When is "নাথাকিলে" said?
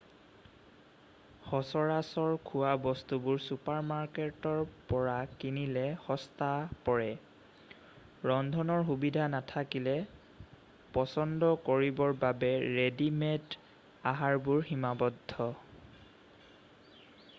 9.35-9.93